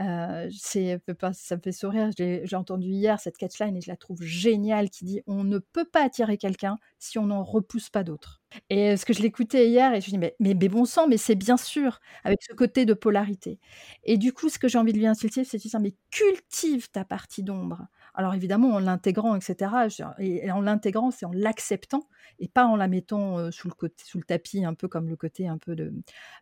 [0.00, 4.90] Euh, ça me fait sourire, j'ai, entendu hier cette catchline et je la trouve géniale
[4.90, 8.40] qui dit On ne peut pas attirer quelqu'un si on n'en repousse pas d'autres.
[8.70, 11.16] Et ce que je l'écoutais hier et je me dis mais, mais, bon sang, mais
[11.18, 13.58] c'est bien sûr, avec ce côté de polarité.
[14.04, 16.90] Et du coup, ce que j'ai envie de lui insulter, c'est de dire mais cultive
[16.90, 17.86] ta partie d'ombre.
[18.18, 19.70] Alors évidemment, en l'intégrant, etc.
[20.18, 22.02] Et en l'intégrant, c'est en l'acceptant
[22.40, 25.76] et pas en la mettant sous, le tapis, un peu comme le côté un peu
[25.76, 25.94] de,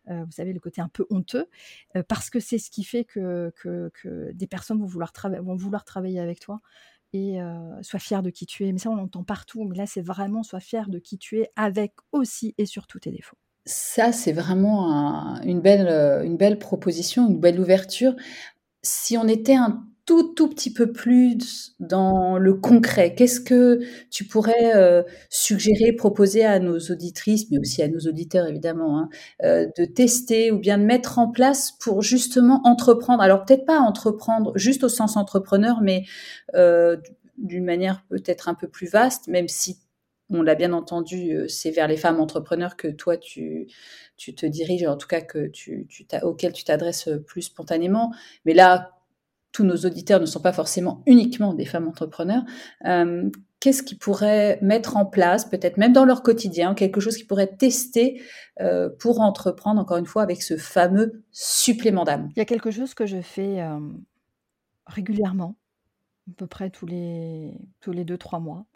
[0.07, 1.45] vous savez, le côté un peu honteux,
[2.07, 5.13] parce que c'est ce qui fait que, que, des personnes vont vouloir,
[5.43, 6.61] vont vouloir travailler avec toi
[7.13, 7.37] et
[7.83, 8.71] sois fier de qui tu es.
[8.71, 9.63] Mais ça, on l'entend partout.
[9.63, 13.11] Mais là, c'est vraiment sois fier de qui tu es avec aussi et surtout tes
[13.11, 13.37] défauts.
[13.65, 18.15] Ça, c'est vraiment une, belle, une belle proposition, une belle ouverture.
[18.81, 23.13] Si on était un tout, tout petit peu plus dans le concret.
[23.13, 28.47] Qu'est-ce que tu pourrais euh, suggérer, proposer à nos auditrices, mais aussi à nos auditeurs
[28.47, 29.09] évidemment, hein,
[29.43, 33.21] euh, de tester ou bien de mettre en place pour justement entreprendre?
[33.21, 36.05] Alors peut-être pas entreprendre juste au sens entrepreneur, mais
[36.55, 36.95] euh,
[37.37, 39.77] d'une manière peut-être un peu plus vaste, même si
[40.29, 43.67] on l'a bien entendu, c'est vers les femmes entrepreneurs que toi tu,
[44.17, 48.13] tu te diriges, en tout cas que tu, tu auquel tu t'adresses plus spontanément.
[48.45, 48.96] Mais là,
[49.57, 52.43] tous nos auditeurs ne sont pas forcément uniquement des femmes entrepreneurs.
[52.85, 53.27] Euh,
[53.59, 57.55] qu'est-ce qu'ils pourraient mettre en place, peut-être même dans leur quotidien, quelque chose qu'ils pourraient
[57.55, 58.21] tester
[58.59, 62.29] euh, pour entreprendre, encore une fois, avec ce fameux supplément d'âme?
[62.35, 63.79] Il y a quelque chose que je fais euh,
[64.85, 65.55] régulièrement,
[66.29, 68.67] à peu près tous les, tous les deux, trois mois,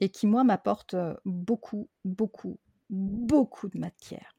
[0.00, 2.58] et qui, moi, m'apporte beaucoup, beaucoup,
[2.90, 4.34] beaucoup de matière.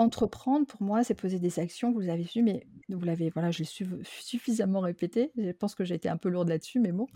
[0.00, 3.58] Entreprendre, pour moi, c'est poser des actions, vous avez vu, mais vous l'avez, voilà, je
[3.58, 5.30] l'ai suffisamment répété.
[5.36, 7.06] Je pense que j'ai été un peu lourde là-dessus, mais bon.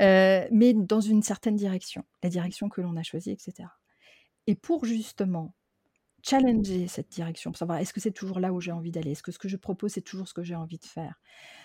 [0.00, 3.68] Euh, mais dans une certaine direction, la direction que l'on a choisie, etc.
[4.46, 5.52] Et pour justement
[6.22, 9.12] challenger cette direction pour savoir est-ce que c'est toujours là où j'ai envie d'aller?
[9.12, 11.20] Est-ce que ce que je propose, c'est toujours ce que j'ai envie de faire?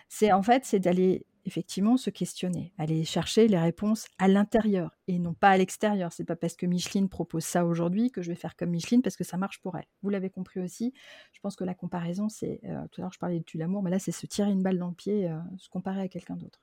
[0.10, 5.20] C'est en fait, c'est d'aller effectivement se questionner, aller chercher les réponses à l'intérieur et
[5.20, 6.14] non pas à l'extérieur.
[6.14, 9.18] C'est pas parce que Micheline propose ça aujourd'hui que je vais faire comme Micheline parce
[9.18, 9.86] que ça marche pour elle.
[10.02, 10.94] Vous l'avez compris aussi.
[11.34, 13.92] Je pense que la comparaison, c'est euh, tout à l'heure je parlais du l'amour, mais
[13.92, 16.62] là c'est se tirer une balle dans le pied, euh, se comparer à quelqu'un d'autre.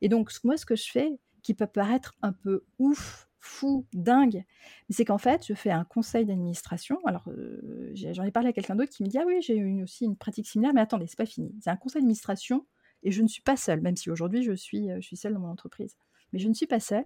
[0.00, 4.44] Et donc moi, ce que je fais, qui peut paraître un peu ouf fou, dingue,
[4.90, 6.98] c'est qu'en fait, je fais un conseil d'administration.
[7.04, 10.06] Alors, euh, j'en ai parlé à quelqu'un d'autre qui me dit Ah oui, j'ai aussi
[10.06, 11.54] une pratique similaire, mais attendez, c'est pas fini.
[11.60, 12.66] C'est un conseil d'administration
[13.02, 15.34] et je ne suis pas seule, même si aujourd'hui je suis, euh, je suis seule
[15.34, 15.96] dans mon entreprise.
[16.32, 17.04] Mais je ne suis pas seule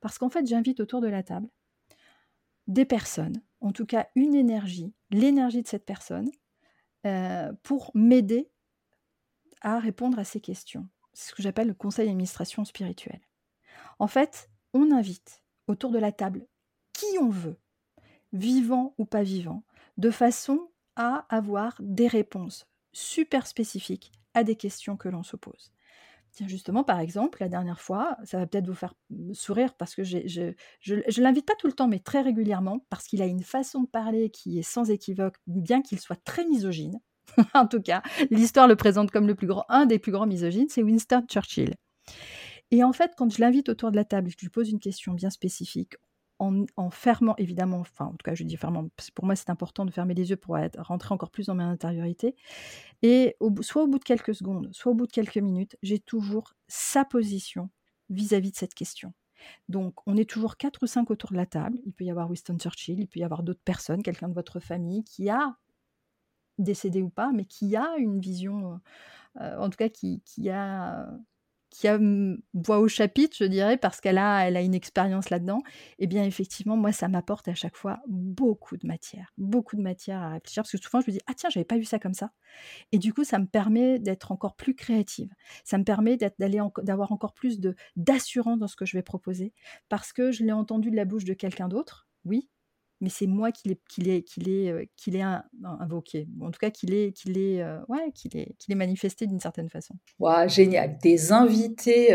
[0.00, 1.48] parce qu'en fait, j'invite autour de la table
[2.66, 6.30] des personnes, en tout cas une énergie, l'énergie de cette personne,
[7.06, 8.50] euh, pour m'aider
[9.62, 10.86] à répondre à ces questions.
[11.14, 13.20] C'est ce que j'appelle le conseil d'administration spirituelle.
[13.98, 15.39] En fait, on invite
[15.70, 16.46] autour de la table
[16.92, 17.56] qui on veut,
[18.32, 19.64] vivant ou pas vivant,
[19.96, 25.72] de façon à avoir des réponses super spécifiques à des questions que l'on se pose.
[26.32, 28.94] Tiens, justement, par exemple, la dernière fois, ça va peut-être vous faire
[29.32, 30.54] sourire parce que je
[30.84, 33.88] ne l'invite pas tout le temps, mais très régulièrement, parce qu'il a une façon de
[33.88, 37.00] parler qui est sans équivoque, bien qu'il soit très misogyne.
[37.54, 40.68] en tout cas, l'histoire le présente comme le plus grand, un des plus grands misogynes,
[40.68, 41.74] c'est Winston Churchill.
[42.70, 44.70] Et en fait, quand je l'invite autour de la table et que je lui pose
[44.70, 45.94] une question bien spécifique,
[46.40, 49.90] en, fermant, évidemment, enfin, en tout cas, je dis fermant, pour moi, c'est important de
[49.90, 52.34] fermer les yeux pour rentrer encore plus dans ma intériorité.
[53.02, 56.54] Et soit au bout de quelques secondes, soit au bout de quelques minutes, j'ai toujours
[56.66, 57.68] sa position
[58.08, 59.12] vis-à-vis de cette question.
[59.68, 61.78] Donc, on est toujours quatre ou cinq autour de la table.
[61.84, 64.60] Il peut y avoir Winston Churchill, il peut y avoir d'autres personnes, quelqu'un de votre
[64.60, 65.56] famille qui a
[66.58, 68.80] décédé ou pas, mais qui a une vision,
[69.40, 71.08] euh, en tout cas qui, qui a
[71.70, 71.98] qui a
[72.52, 75.62] voix au chapitre, je dirais, parce qu'elle a, elle a une expérience là-dedans,
[75.98, 80.20] eh bien effectivement, moi, ça m'apporte à chaque fois beaucoup de matière, beaucoup de matière
[80.20, 82.14] à réfléchir, parce que souvent, je me dis, ah tiens, j'avais pas vu ça comme
[82.14, 82.32] ça.
[82.92, 85.32] Et du coup, ça me permet d'être encore plus créative.
[85.64, 89.52] Ça me permet d'aller d'avoir encore plus de d'assurance dans ce que je vais proposer,
[89.88, 92.48] parce que je l'ai entendu de la bouche de quelqu'un d'autre, oui,
[93.00, 95.22] mais c'est moi qui l'ai qui l'ai qui l'ai qui l'ai
[95.62, 96.28] invoqué.
[96.40, 99.68] En tout cas qui l'ai qui l'ai ouais qui l'ai qui l'ai manifesté d'une certaine
[99.68, 99.94] façon.
[100.18, 100.98] Waouh génial.
[101.02, 102.14] Des invités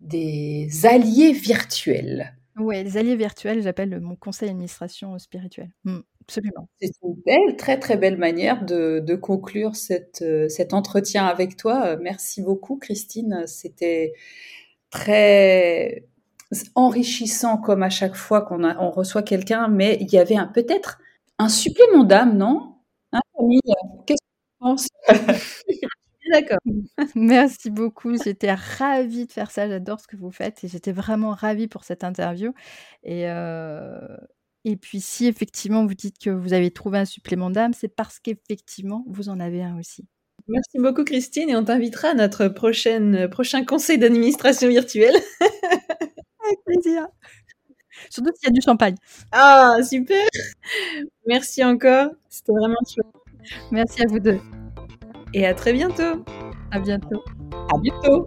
[0.00, 2.36] des alliés virtuels.
[2.56, 5.70] Ouais les alliés virtuels j'appelle mon conseil d'administration spirituel.
[5.84, 6.68] Mmh, absolument.
[6.80, 11.96] C'est une belle très très belle manière de, de conclure cette, cet entretien avec toi.
[11.96, 13.44] Merci beaucoup Christine.
[13.46, 14.12] C'était
[14.90, 16.06] très
[16.74, 20.98] enrichissant comme à chaque fois qu'on on reçoit quelqu'un, mais il y avait un, peut-être
[21.38, 22.76] un supplément d'âme, non?
[23.12, 23.60] Hein, Camille
[24.06, 24.88] Qu'est-ce que tu penses?
[26.32, 26.58] D'accord.
[27.14, 28.16] Merci beaucoup.
[28.22, 29.68] J'étais ravie de faire ça.
[29.68, 32.52] J'adore ce que vous faites et j'étais vraiment ravie pour cette interview.
[33.02, 33.98] Et, euh,
[34.64, 38.18] et puis, si effectivement vous dites que vous avez trouvé un supplément d'âme, c'est parce
[38.18, 40.06] qu'effectivement vous en avez un aussi.
[40.48, 45.14] Merci beaucoup, Christine, et on t'invitera à notre prochaine, prochain conseil d'administration virtuelle.
[46.46, 47.06] Avec plaisir.
[48.10, 48.96] Surtout s'il y a du champagne.
[49.32, 50.26] Ah, super.
[51.26, 52.10] Merci encore.
[52.28, 53.06] C'était vraiment chouette.
[53.70, 54.40] Merci à vous deux.
[55.34, 56.24] Et à très bientôt.
[56.70, 57.22] À bientôt.
[57.72, 58.24] À bientôt.